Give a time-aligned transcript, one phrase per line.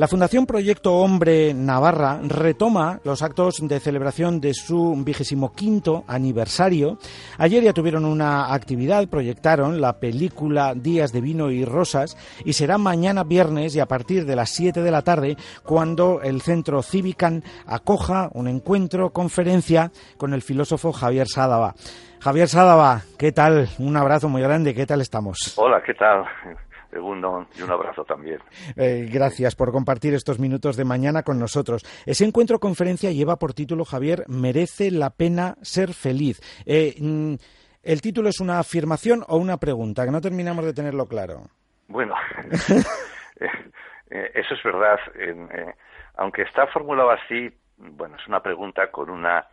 [0.00, 6.96] La Fundación Proyecto Hombre Navarra retoma los actos de celebración de su vigésimo quinto aniversario.
[7.36, 12.16] Ayer ya tuvieron una actividad, proyectaron la película Días de Vino y Rosas
[12.46, 16.40] y será mañana viernes y a partir de las 7 de la tarde cuando el
[16.40, 21.74] Centro Civican acoja un encuentro, conferencia con el filósofo Javier Sádava.
[22.20, 23.68] Javier Sádava, ¿qué tal?
[23.78, 25.58] Un abrazo muy grande, ¿qué tal estamos?
[25.58, 26.24] Hola, ¿qué tal?
[26.90, 28.40] Segundo, y un abrazo también.
[28.76, 31.84] Eh, gracias por compartir estos minutos de mañana con nosotros.
[32.04, 36.40] Ese encuentro conferencia lleva por título, Javier, Merece la pena ser feliz.
[36.66, 37.34] Eh, mm,
[37.84, 40.04] ¿El título es una afirmación o una pregunta?
[40.04, 41.44] Que no terminamos de tenerlo claro.
[41.86, 42.14] Bueno,
[43.40, 44.98] eh, eso es verdad.
[46.16, 49.46] aunque está formulado así, bueno, es una pregunta con una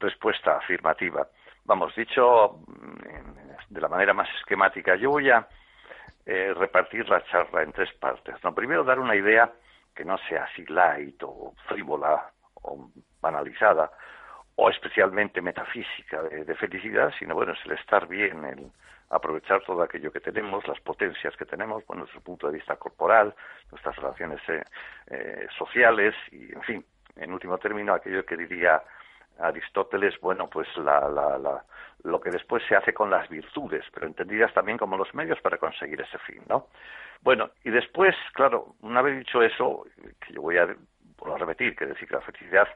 [0.00, 1.28] respuesta afirmativa.
[1.64, 5.46] Vamos, dicho mm, de la manera más esquemática, yo voy a
[6.32, 8.36] eh, repartir la charla en tres partes.
[8.44, 9.50] No, primero dar una idea
[9.92, 12.30] que no sea así light o frívola
[12.62, 12.88] o
[13.20, 13.90] banalizada
[14.54, 18.70] o especialmente metafísica de, felicidad, sino bueno, es el estar bien, el
[19.08, 22.76] aprovechar todo aquello que tenemos, las potencias que tenemos, bueno, desde el punto de vista
[22.76, 23.34] corporal,
[23.72, 24.62] nuestras relaciones eh,
[25.08, 26.84] eh, sociales y, en fin,
[27.16, 28.80] en último término, aquello que diría
[29.40, 31.64] Aristóteles, bueno, pues la, la, la,
[32.04, 35.58] lo que después se hace con las virtudes, pero entendidas también como los medios para
[35.58, 36.68] conseguir ese fin, ¿no?
[37.22, 39.84] Bueno, y después, claro, una vez dicho eso,
[40.20, 42.68] que yo voy a, a repetir, que decir que la felicidad,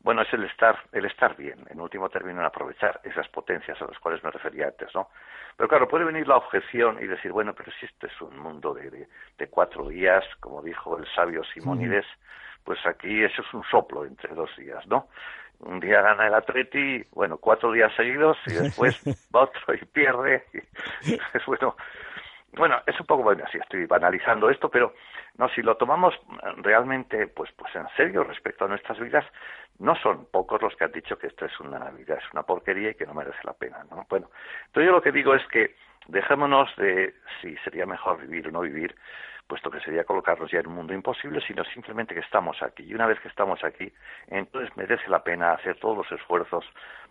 [0.00, 3.86] bueno, es el estar, el estar bien, en último término, en aprovechar esas potencias a
[3.86, 5.08] las cuales me refería antes, ¿no?
[5.56, 8.74] Pero claro, puede venir la objeción y decir, bueno, pero si este es un mundo
[8.74, 9.06] de,
[9.38, 12.06] de, cuatro días, como dijo el sabio Simónides,
[12.64, 15.08] pues aquí eso es un soplo entre dos días, ¿no?
[15.64, 19.00] Un día gana el Atleti, bueno, cuatro días seguidos y después
[19.34, 20.44] va otro y pierde.
[21.34, 21.76] es bueno,
[22.56, 24.94] bueno, es un poco bueno, así estoy banalizando esto, pero
[25.38, 26.14] no, si lo tomamos
[26.58, 29.24] realmente, pues, pues en serio respecto a nuestras vidas,
[29.78, 32.90] no son pocos los que han dicho que esto es una vida, es una porquería
[32.90, 34.06] y que no merece la pena, ¿no?
[34.08, 34.30] Bueno,
[34.66, 35.74] entonces yo lo que digo es que
[36.06, 38.94] dejémonos de si sería mejor vivir o no vivir,
[39.46, 42.84] puesto que sería colocarnos ya en un mundo imposible, sino simplemente que estamos aquí.
[42.84, 43.92] Y una vez que estamos aquí,
[44.28, 46.64] entonces merece la pena hacer todos los esfuerzos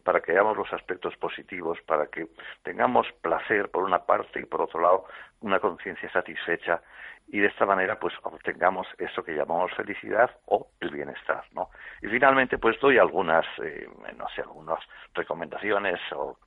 [0.04, 2.28] para que veamos los aspectos positivos, para que
[2.64, 5.06] tengamos placer por una parte y por otro lado
[5.42, 6.82] una conciencia satisfecha
[7.28, 11.70] y de esta manera pues obtengamos eso que llamamos felicidad o el bienestar, ¿no?
[12.02, 14.80] Y finalmente pues doy algunas, eh, no sé, algunas
[15.14, 16.38] recomendaciones o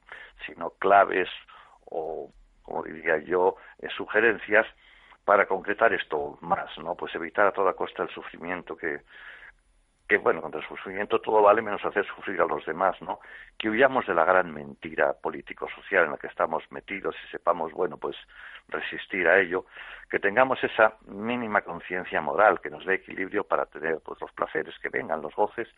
[0.47, 1.28] sino claves
[1.86, 2.30] o
[2.62, 4.66] como diría yo, eh, sugerencias
[5.26, 6.94] para concretar esto más, ¿no?
[6.94, 9.00] Pues evitar a toda costa el sufrimiento que,
[10.08, 13.20] que bueno, contra el sufrimiento todo vale menos hacer sufrir a los demás, ¿no?
[13.58, 17.96] Que huyamos de la gran mentira político-social en la que estamos metidos y sepamos, bueno,
[17.96, 18.16] pues
[18.68, 19.66] resistir a ello,
[20.10, 24.76] que tengamos esa mínima conciencia moral que nos dé equilibrio para tener pues los placeres
[24.80, 25.68] que vengan, los goces,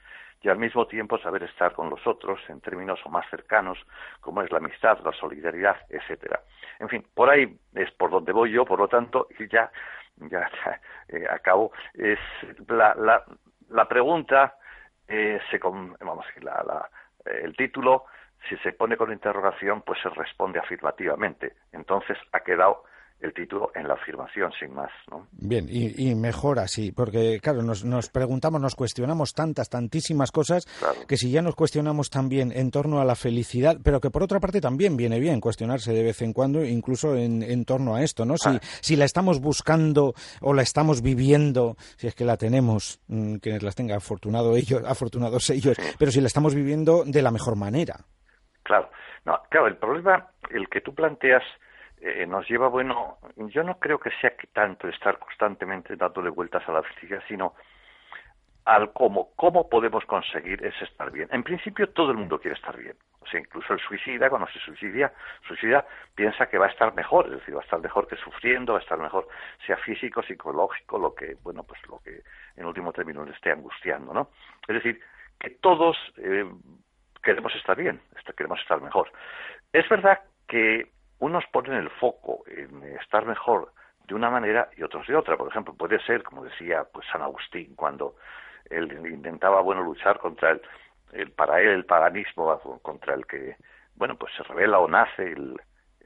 [0.43, 3.79] y al mismo tiempo saber estar con los otros en términos o más cercanos,
[4.21, 6.41] como es la amistad, la solidaridad, etcétera.
[6.79, 9.71] En fin, por ahí es por donde voy yo, por lo tanto, y ya,
[10.17, 10.51] ya,
[11.09, 12.19] eh, acabo, es
[12.69, 13.25] la, la,
[13.71, 14.57] la pregunta,
[15.07, 16.91] eh, se, vamos, la, la,
[17.25, 18.05] el título,
[18.49, 21.57] si se pone con interrogación, pues se responde afirmativamente.
[21.73, 22.85] Entonces ha quedado
[23.21, 24.91] el título en la afirmación, sin más.
[25.11, 25.27] ¿no?
[25.33, 30.67] Bien, y, mejor así, porque claro, nos, nos, preguntamos, nos cuestionamos tantas, tantísimas cosas,
[31.09, 34.41] que si ya nos cuestionamos también en torno a la felicidad, pero que por otra
[34.41, 38.25] parte también viene bien cuestionarse de vez en cuando, incluso en, en torno a esto,
[38.25, 38.37] ¿no?
[38.37, 38.61] Si, ah.
[38.63, 43.63] si la estamos buscando o la estamos viviendo, si es que la tenemos, mm, quienes
[43.63, 47.97] las tengan, afortunado ellos, afortunados ellos, pero si la estamos viviendo de la mejor manera.
[48.63, 48.91] Claro,
[49.25, 51.43] no, claro, el problema, el que tú planteas,
[52.01, 56.69] eh, nos lleva, bueno, yo no creo que sea que tanto estar constantemente dándole vueltas
[56.69, 57.55] a la felicidad, sino
[58.65, 61.29] al cómo, cómo podemos conseguir ese estar bien.
[61.33, 62.95] En principio todo el mundo quiere estar bien.
[63.21, 65.13] O sea, incluso el suicida, cuando se suicida,
[65.47, 68.75] suicida piensa que va a estar mejor, es decir, va a estar mejor que sufriendo,
[68.75, 69.27] va a estar mejor,
[69.67, 72.21] sea físico, psicológico, lo que, bueno, pues lo que
[72.57, 74.29] en último término le esté angustiando, ¿no?
[74.67, 75.01] Es decir,
[75.41, 76.45] que todos eh,
[77.23, 78.01] queremos estar bien,
[78.37, 79.11] queremos estar mejor.
[79.73, 80.91] Es verdad que
[81.21, 83.73] unos ponen el foco en estar mejor
[84.07, 85.37] de una manera y otros de otra.
[85.37, 88.15] Por ejemplo, puede ser, como decía pues San Agustín, cuando
[88.71, 90.63] él intentaba bueno luchar contra el,
[91.13, 93.57] el para él el paganismo contra el que
[93.97, 95.57] bueno pues se revela o nace el,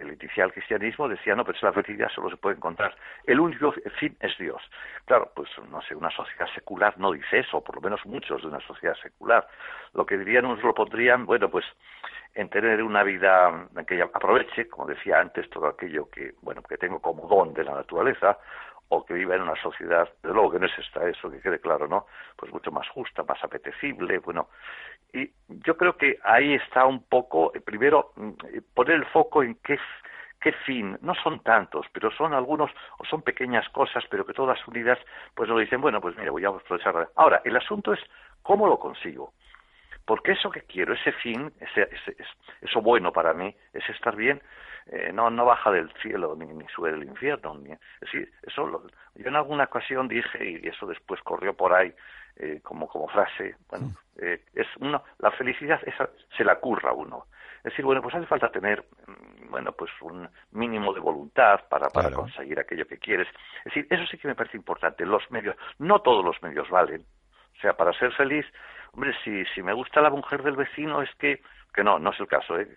[0.03, 2.95] el inicial cristianismo decía, no, pero la felicidad solo se puede encontrar.
[3.25, 4.63] El único fin es Dios.
[5.05, 8.49] Claro, pues no sé, una sociedad secular no dice eso, por lo menos muchos de
[8.49, 9.47] una sociedad secular.
[9.95, 11.65] Lo que dirían nos lo pondrían, bueno, pues
[12.35, 17.01] en tener una vida que aproveche, como decía antes, todo aquello que, bueno, que tengo
[17.01, 18.39] como don de la naturaleza,
[18.89, 21.61] o que viva en una sociedad, de luego que no es esta, eso que quede
[21.61, 22.07] claro, ¿no?
[22.37, 24.49] Pues mucho más justa, más apetecible, bueno.
[25.15, 28.33] Y yo creo que ahí está un poco, eh, primero, mm,
[28.75, 29.79] poner el foco en qué
[30.43, 34.59] qué fin, no son tantos, pero son algunos, o son pequeñas cosas, pero que todas
[34.67, 34.99] unidas,
[35.35, 37.09] pues lo dicen, bueno, pues mira, voy a aprovechar.
[37.15, 38.01] Ahora, el asunto es
[38.43, 39.33] cómo lo consigo.
[40.05, 41.89] Porque eso que quiero, ese fin, ese,
[42.61, 44.43] eso bueno para mí, es estar bien,
[44.87, 47.55] eh, no, no baja del cielo ni, ni sube del infierno.
[47.55, 48.85] Ni, es decir, eso
[49.15, 51.93] yo en alguna ocasión dije, y eso después corrió por ahí
[52.37, 53.95] eh, como, como frase, bueno, mm.
[54.23, 57.27] eh, es uno, la felicidad esa se la curra uno.
[57.59, 61.89] Es decir, bueno, pues hace falta tener, mm, bueno, pues un mínimo de voluntad para,
[61.91, 63.29] para conseguir aquello que quieres.
[63.59, 65.07] Es decir, eso sí que me parece importante.
[65.07, 67.05] Los medios, no todos los medios valen.
[67.57, 68.47] O sea, para ser feliz,
[68.93, 71.43] hombre, si, si me gusta la mujer del vecino, es que,
[71.75, 72.69] que no, no es el caso, ¿eh?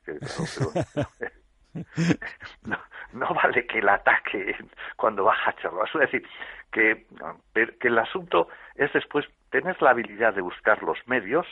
[2.63, 2.77] no,
[3.13, 4.55] no, vale que la ataque
[4.95, 6.27] cuando baja a Es decir,
[6.71, 7.05] que,
[7.53, 11.45] que el asunto es después tener la habilidad de buscar los medios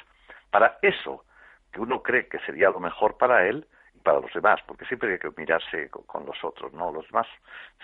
[0.50, 1.26] para eso
[1.74, 3.66] que uno cree que sería lo mejor para él
[3.96, 6.92] y para los demás, porque siempre hay que mirarse con, los otros, ¿no?
[6.92, 7.28] Los demás,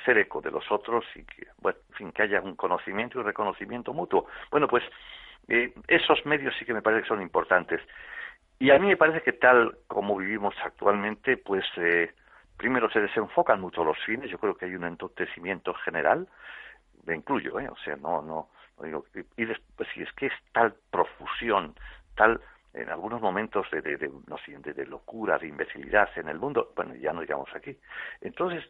[0.05, 3.23] ser eco de los otros y que, bueno, en fin, que haya un conocimiento y
[3.23, 4.27] reconocimiento mutuo.
[4.51, 4.83] Bueno, pues
[5.49, 7.81] eh, esos medios sí que me parece que son importantes.
[8.59, 12.13] Y a mí me parece que tal como vivimos actualmente, pues eh,
[12.57, 16.27] primero se desenfocan mucho los fines, yo creo que hay un entontecimiento general,
[17.05, 17.69] me incluyo, ¿eh?
[17.69, 19.05] o sea, no, no, no digo,
[19.37, 21.73] y después si es que es tal profusión,
[22.15, 22.41] tal
[22.73, 26.95] en algunos momentos de, de, no sé, de, locura, de imbecilidad en el mundo, bueno,
[26.95, 27.75] ya no digamos aquí.
[28.21, 28.63] Entonces,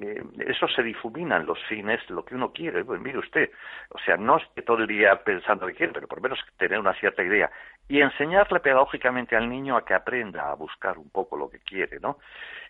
[0.00, 2.84] eh, eso se difumina en los fines, lo que uno quiere.
[2.84, 3.50] Pues mire usted,
[3.90, 6.38] o sea, no es que todo el día pensando que quiere, pero por lo menos
[6.56, 7.50] tener una cierta idea
[7.88, 12.00] y enseñarle pedagógicamente al niño a que aprenda a buscar un poco lo que quiere,
[12.00, 12.18] ¿no?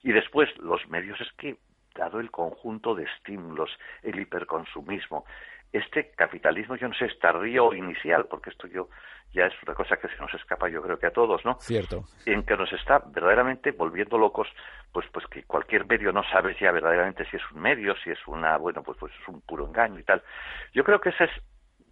[0.03, 1.57] Y después, los medios es que,
[1.95, 3.71] dado el conjunto de estímulos,
[4.03, 5.25] el hiperconsumismo,
[5.73, 8.89] este capitalismo, yo no sé, tardío o inicial, porque esto yo
[9.33, 11.55] ya es una cosa que se nos escapa yo creo que a todos, ¿no?
[11.61, 12.05] Cierto.
[12.27, 14.49] En que nos está verdaderamente volviendo locos,
[14.93, 18.19] pues pues que cualquier medio no sabe ya verdaderamente si es un medio, si es
[18.27, 20.23] una, bueno, pues pues es un puro engaño y tal.
[20.75, 21.31] Yo creo que ese es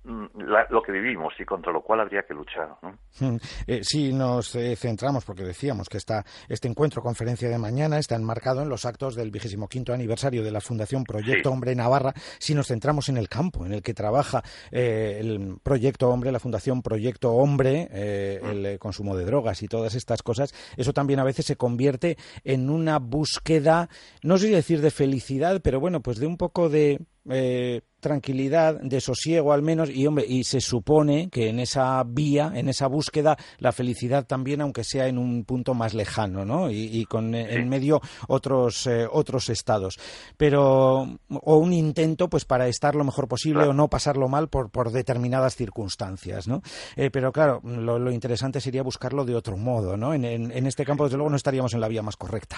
[0.03, 0.25] Mm,
[0.71, 2.71] lo que vivimos y contra lo cual habría que luchar.
[2.83, 2.99] ¿no?
[3.21, 3.37] Mm,
[3.67, 8.17] eh, si nos eh, centramos, porque decíamos que está este encuentro, conferencia de mañana, está
[8.17, 12.15] enmarcado en los actos del vigésimo quinto aniversario de la Fundación Proyecto Hombre Navarra.
[12.39, 16.41] Si nos centramos en el campo en el que trabaja eh, el Proyecto Hombre, la
[16.41, 18.47] Fundación Proyecto Hombre, mm.
[18.47, 22.71] el consumo de drogas y todas estas cosas, eso también a veces se convierte en
[22.71, 23.91] una búsqueda,
[24.23, 28.81] no sé si decir de felicidad, pero bueno, pues de un poco de eh, tranquilidad,
[28.81, 32.87] de sosiego al menos, y hombre, y se supone que en esa vía, en esa
[32.87, 36.71] búsqueda, la felicidad también, aunque sea en un punto más lejano, ¿no?
[36.71, 39.99] Y, con en medio otros eh, otros estados.
[40.37, 44.71] Pero, o un intento, pues, para estar lo mejor posible o no pasarlo mal por,
[44.71, 46.63] por determinadas circunstancias, ¿no?
[46.97, 50.15] Eh, pero claro, lo, interesante sería buscarlo de otro modo, ¿no?
[50.15, 52.57] En, en, este campo, desde luego, no estaríamos en la vía más correcta.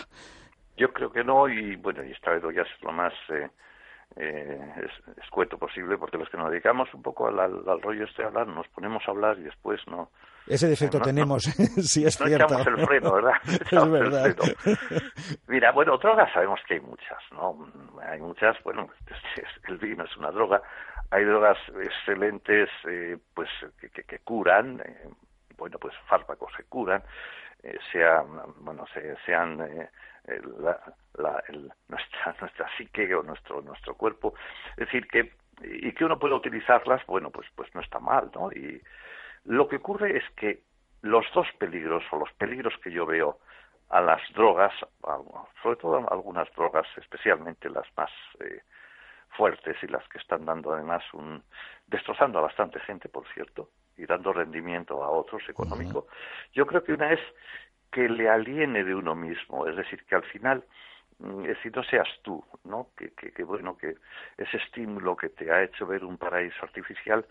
[0.77, 3.49] Yo creo que no, y bueno, y esta vez ya es lo más eh,
[4.17, 4.91] es,
[5.23, 8.69] escueto posible, porque los que nos dedicamos un poco al, rollo este de hablar, nos
[8.69, 10.11] ponemos a hablar y después no.
[10.47, 11.43] Ese defecto tenemos,
[11.83, 12.47] sí es cierto.
[12.47, 13.35] echamos el freno, ¿verdad?
[13.45, 14.37] es verdad.
[15.47, 17.67] Mira, bueno, drogas sabemos que hay muchas, ¿no?
[18.03, 18.89] Hay muchas, bueno,
[19.69, 20.61] el vino es una droga.
[21.11, 23.49] Hay drogas excelentes, eh, pues,
[23.79, 25.11] que, que, curan, eh,
[25.63, 27.03] bueno, pues fármacos que curan,
[27.63, 28.27] eh, sean,
[28.59, 28.85] bueno,
[29.25, 29.59] sean
[30.59, 30.81] la,
[31.15, 34.35] la, el, nuestra, nuestra psique o nuestro, nuestro cuerpo.
[34.73, 38.51] Es decir, que, y que uno pueda utilizarlas, bueno, pues, pues no está mal, ¿no?
[38.51, 38.83] Y
[39.45, 40.65] lo que ocurre es que
[41.03, 43.39] los dos peligros, o los peligros que yo veo
[43.91, 44.73] a las drogas,
[45.63, 48.63] sobre todo algunas drogas, especialmente las más eh,
[49.37, 51.43] fuertes y las que están dando además un
[51.87, 56.07] destrozando a bastante gente, por cierto, y dando rendimiento a otros económico.
[56.53, 57.21] Yo creo que una es
[57.91, 60.65] que le aliene de uno mismo, es decir, que al final
[61.19, 62.89] mm, es decir, no seas tú, ¿no?
[62.97, 63.97] Que, que, bueno, que
[64.39, 67.25] ese estímulo que te ha hecho ver un paraíso artificial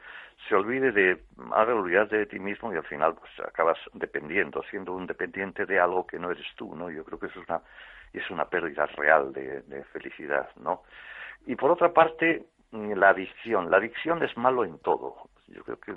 [0.48, 4.94] se olvide de, haga olvidar de ti mismo y al final pues acabas dependiendo, siendo
[4.94, 6.92] un dependiente de algo que no eres tú, ¿no?
[6.92, 7.62] Yo creo que eso es una,
[8.14, 10.84] es una pérdida real de, de felicidad, ¿no?
[11.46, 13.72] Y por otra parte, mm, la adicción.
[13.72, 15.30] La adicción es malo en todo.
[15.48, 15.91] Yo creo que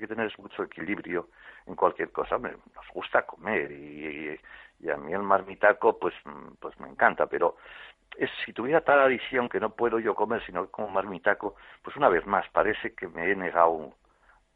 [0.00, 1.28] que tener mucho equilibrio
[1.66, 2.38] en cualquier cosa.
[2.38, 4.38] Nos gusta comer y,
[4.80, 6.14] y, a mí el marmitaco pues,
[6.58, 7.56] pues me encanta, pero
[8.16, 12.08] es, si tuviera tal adicción que no puedo yo comer sino como marmitaco, pues una
[12.08, 13.94] vez más parece que me he negado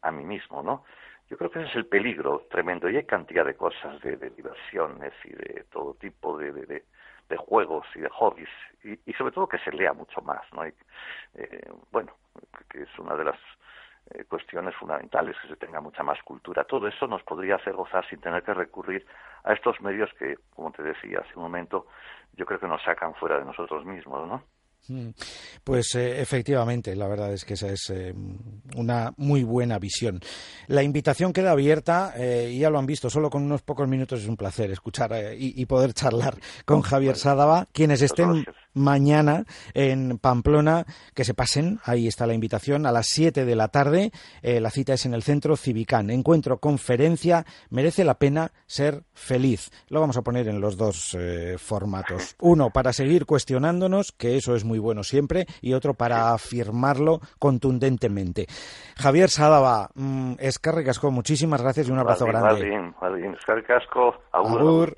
[0.01, 0.83] a mí mismo, ¿no?
[1.29, 4.29] Yo creo que ese es el peligro tremendo y hay cantidad de cosas, de, de
[4.29, 6.83] diversiones y de todo tipo de,
[7.37, 8.49] juegos y de hobbies
[8.83, 10.63] y, sobre todo que se lea mucho más, ¿no?
[10.63, 10.73] eh,
[11.91, 12.13] bueno,
[12.69, 13.39] que es una de las
[14.11, 16.63] eh, cuestiones fundamentales, que se tenga mucha más cultura.
[16.63, 19.05] Todo eso nos podría hacer gozar sin tener que recurrir
[19.43, 21.87] a estos medios que, como te decía hace un momento,
[22.33, 24.43] yo creo que nos sacan fuera de nosotros mismos, ¿no?
[24.87, 25.09] Mm.
[25.63, 28.13] Pues eh, efectivamente, la verdad es que esa es eh,
[28.75, 30.19] una muy buena visión.
[30.67, 34.21] La invitación queda abierta eh, y ya lo han visto, solo con unos pocos minutos
[34.21, 36.35] es un placer escuchar y, y, poder charlar
[36.65, 37.67] con Javier Sádava.
[37.71, 38.45] Quienes estén
[38.75, 43.69] mañana en Pamplona, que se pasen, ahí está la invitación, a las 7 de la
[43.69, 44.11] tarde.
[44.43, 46.09] la cita es en el centro Civicán.
[46.09, 49.71] Encuentro, conferencia, merece la pena ser feliz.
[49.89, 51.17] Lo vamos a poner en los dos
[51.57, 52.35] formatos.
[52.39, 58.47] Uno, para seguir cuestionándonos, que eso es muy bueno siempre, y otro para afirmarlo contundentemente.
[58.97, 62.93] Javier Sadaba, mm, Escarri Casco, muchísimas gracias y un abrazo grande.
[63.37, 64.97] Escarri Casco, agur.